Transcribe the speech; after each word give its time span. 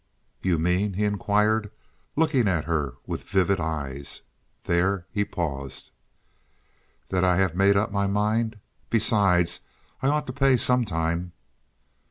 "You 0.41 0.57
mean—?" 0.57 0.93
he 0.95 1.03
inquired, 1.05 1.69
looking 2.15 2.47
at 2.47 2.63
her 2.63 2.95
with 3.05 3.21
vivid 3.23 3.59
eyes. 3.59 4.23
There 4.63 5.05
he 5.11 5.23
paused. 5.23 5.91
"That 7.09 7.23
I 7.23 7.37
have 7.37 7.53
made 7.55 7.77
up 7.77 7.91
my 7.91 8.07
mind. 8.07 8.55
Besides, 8.89 9.59
I 10.01 10.07
ought 10.07 10.25
to 10.25 10.33
pay 10.33 10.57
some 10.57 10.85
time." 10.85 11.33